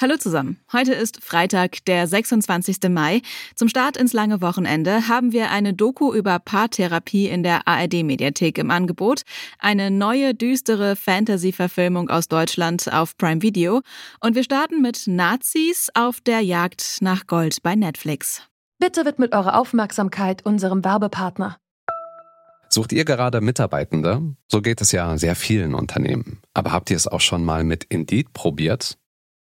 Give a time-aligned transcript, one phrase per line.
[0.00, 0.60] Hallo zusammen.
[0.72, 2.88] Heute ist Freitag, der 26.
[2.88, 3.20] Mai.
[3.56, 8.70] Zum Start ins lange Wochenende haben wir eine Doku über Paartherapie in der ARD-Mediathek im
[8.70, 9.22] Angebot,
[9.58, 13.80] eine neue düstere Fantasy-Verfilmung aus Deutschland auf Prime Video
[14.20, 18.42] und wir starten mit Nazis auf der Jagd nach Gold bei Netflix.
[18.78, 21.56] Bitte widmet eure Aufmerksamkeit unserem Werbepartner.
[22.68, 24.36] Sucht ihr gerade Mitarbeitende?
[24.46, 26.40] So geht es ja sehr vielen Unternehmen.
[26.54, 28.96] Aber habt ihr es auch schon mal mit Indeed probiert?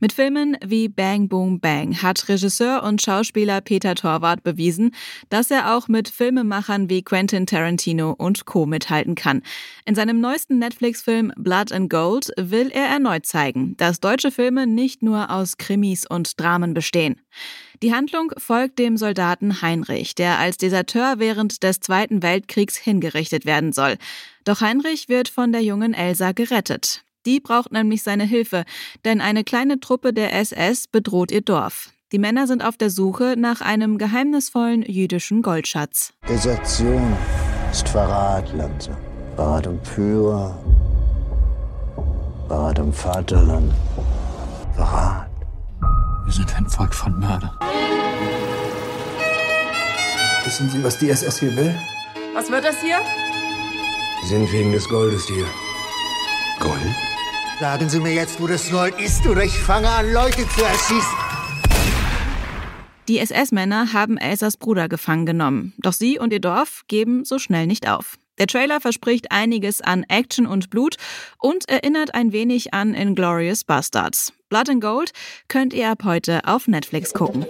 [0.00, 4.94] Mit Filmen wie Bang Boom Bang hat Regisseur und Schauspieler Peter Torwart bewiesen,
[5.28, 8.66] dass er auch mit Filmemachern wie Quentin Tarantino und Co.
[8.66, 9.42] mithalten kann.
[9.84, 15.02] In seinem neuesten Netflix-Film Blood and Gold will er erneut zeigen, dass deutsche Filme nicht
[15.02, 17.20] nur aus Krimis und Dramen bestehen.
[17.82, 23.72] Die Handlung folgt dem Soldaten Heinrich, der als Deserteur während des Zweiten Weltkriegs hingerichtet werden
[23.72, 23.96] soll.
[24.44, 27.03] Doch Heinrich wird von der jungen Elsa gerettet.
[27.26, 28.64] Die braucht nämlich seine Hilfe,
[29.04, 31.90] denn eine kleine Truppe der SS bedroht ihr Dorf.
[32.12, 36.12] Die Männer sind auf der Suche nach einem geheimnisvollen jüdischen Goldschatz.
[36.28, 37.16] Desertion
[37.72, 38.96] ist Verrat, Lanze.
[39.36, 40.56] Verrat um Führer.
[42.46, 43.72] Verrat um Vaterland.
[44.76, 45.30] Verrat.
[46.24, 47.50] Wir sind ein Volk von Mördern.
[50.44, 51.74] Wissen Sie, was die SS hier will?
[52.34, 52.98] Was wird das hier?
[54.22, 55.46] Sie sind wegen des Goldes hier.
[56.60, 57.13] Gold?
[57.60, 61.18] Sagen Sie mir jetzt, wo das Gold ist, oder ich fange an, Leute zu erschießen.
[63.06, 65.72] Die SS-Männer haben Elsas Bruder gefangen genommen.
[65.78, 68.18] Doch sie und ihr Dorf geben so schnell nicht auf.
[68.38, 70.96] Der Trailer verspricht einiges an Action und Blut
[71.38, 74.32] und erinnert ein wenig an Inglorious Bastards.
[74.48, 75.12] Blood and Gold
[75.46, 77.46] könnt ihr ab heute auf Netflix gucken.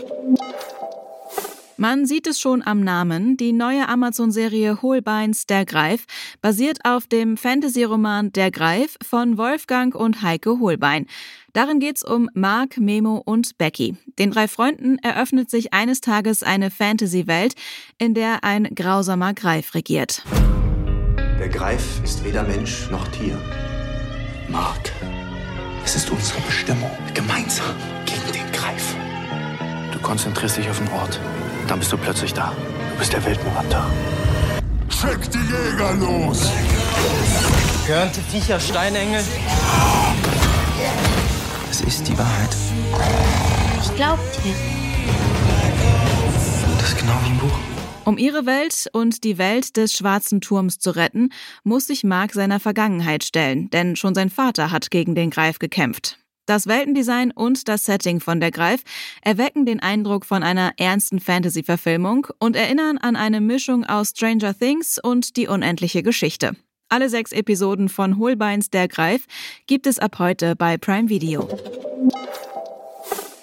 [1.77, 3.37] Man sieht es schon am Namen.
[3.37, 6.05] Die neue Amazon-Serie Holbeins Der Greif
[6.41, 11.07] basiert auf dem Fantasy-Roman Der Greif von Wolfgang und Heike Holbein.
[11.53, 13.97] Darin geht's um Mark, Memo und Becky.
[14.19, 17.55] Den drei Freunden eröffnet sich eines Tages eine Fantasy-Welt,
[17.99, 20.23] in der ein grausamer Greif regiert.
[21.41, 23.37] Der Greif ist weder Mensch noch Tier.
[24.49, 24.93] Mark,
[25.85, 27.75] es ist unsere Bestimmung, gemeinsam
[28.07, 28.95] gegen den Greif.
[29.93, 31.19] Du konzentrierst dich auf den Ort.
[31.69, 32.53] Dann bist du plötzlich da.
[32.93, 33.91] Du bist der Weltmörder.
[34.89, 36.51] Schick die Jäger los!
[37.87, 39.23] Gehörnte Viecher, Steinengel.
[41.71, 42.57] Es ist die Wahrheit.
[43.83, 44.55] Ich glaub dir.
[46.79, 47.59] Das ist genau wie im Buch.
[48.05, 51.31] Um ihre Welt und die Welt des Schwarzen Turms zu retten,
[51.63, 56.19] muss sich Mark seiner Vergangenheit stellen, denn schon sein Vater hat gegen den Greif gekämpft.
[56.47, 58.83] Das Weltendesign und das Setting von der Greif
[59.23, 64.99] erwecken den Eindruck von einer ernsten Fantasy-Verfilmung und erinnern an eine Mischung aus Stranger Things
[65.03, 66.55] und die unendliche Geschichte.
[66.91, 69.25] Alle sechs Episoden von Holbeins Der Greif
[69.67, 71.49] gibt es ab heute bei Prime Video.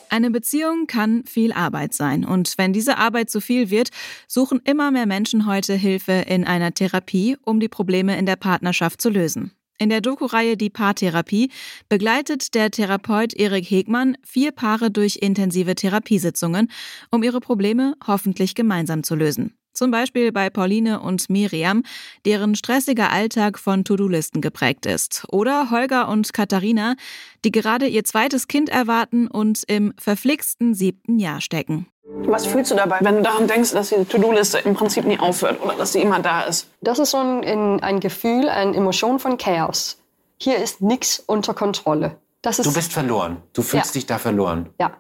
[0.09, 3.89] Eine Beziehung kann viel Arbeit sein und wenn diese Arbeit zu viel wird,
[4.27, 9.01] suchen immer mehr Menschen heute Hilfe in einer Therapie, um die Probleme in der Partnerschaft
[9.01, 9.53] zu lösen.
[9.81, 11.49] In der Doku-Reihe Die Paartherapie
[11.89, 16.69] begleitet der Therapeut Erik Hegmann vier Paare durch intensive Therapiesitzungen,
[17.09, 19.55] um ihre Probleme hoffentlich gemeinsam zu lösen.
[19.73, 21.81] Zum Beispiel bei Pauline und Miriam,
[22.27, 25.25] deren stressiger Alltag von To-Do-Listen geprägt ist.
[25.29, 26.95] Oder Holger und Katharina,
[27.43, 31.87] die gerade ihr zweites Kind erwarten und im verflixten siebten Jahr stecken.
[32.03, 35.61] Was fühlst du dabei, wenn du daran denkst, dass die To-Do-Liste im Prinzip nie aufhört
[35.63, 36.67] oder dass sie immer da ist?
[36.81, 39.97] Das ist so ein, ein Gefühl, eine Emotion von Chaos.
[40.37, 42.17] Hier ist nichts unter Kontrolle.
[42.41, 43.37] Das ist du bist verloren.
[43.53, 43.93] Du fühlst Ja.
[43.93, 44.69] dich da verloren.
[44.79, 44.91] Ja.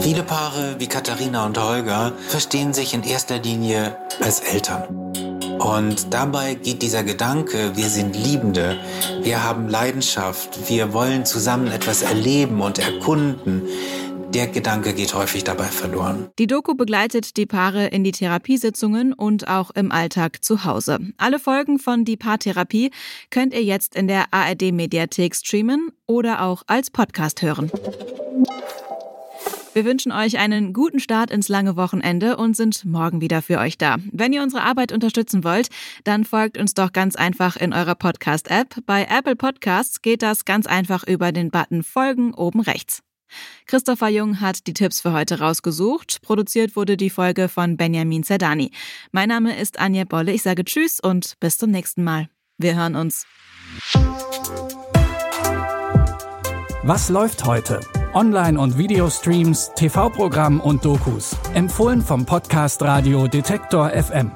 [0.00, 5.12] Viele Paare wie Katharina und Holger verstehen sich in erster Linie als Eltern.
[5.60, 8.78] Und dabei geht dieser Gedanke, wir sind Liebende,
[9.20, 13.68] wir haben Leidenschaft, wir wollen zusammen etwas erleben und erkunden,
[14.34, 16.28] der Gedanke geht häufig dabei verloren.
[16.38, 21.00] Die Doku begleitet die Paare in die Therapiesitzungen und auch im Alltag zu Hause.
[21.16, 22.90] Alle Folgen von Die Paartherapie
[23.30, 27.70] könnt ihr jetzt in der ARD Mediathek streamen oder auch als Podcast hören.
[29.72, 33.78] Wir wünschen euch einen guten Start ins lange Wochenende und sind morgen wieder für euch
[33.78, 33.98] da.
[34.10, 35.68] Wenn ihr unsere Arbeit unterstützen wollt,
[36.02, 38.78] dann folgt uns doch ganz einfach in eurer Podcast-App.
[38.84, 43.02] Bei Apple Podcasts geht das ganz einfach über den Button Folgen oben rechts.
[43.66, 46.22] Christopher Jung hat die Tipps für heute rausgesucht.
[46.22, 48.70] Produziert wurde die Folge von Benjamin Zerdani.
[49.12, 50.32] Mein Name ist Anja Bolle.
[50.32, 52.28] Ich sage Tschüss und bis zum nächsten Mal.
[52.58, 53.26] Wir hören uns.
[56.82, 57.80] Was läuft heute?
[58.14, 61.36] Online- und Videostreams, TV-Programm und Dokus.
[61.54, 64.32] Empfohlen vom Podcast Radio Detektor FM.